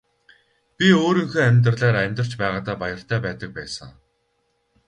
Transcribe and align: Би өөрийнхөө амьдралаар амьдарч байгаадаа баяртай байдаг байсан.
Би 0.77 0.87
өөрийнхөө 1.03 1.41
амьдралаар 1.49 1.95
амьдарч 2.03 2.31
байгаадаа 2.41 2.75
баяртай 2.81 3.19
байдаг 3.25 3.49
байсан. 3.57 3.89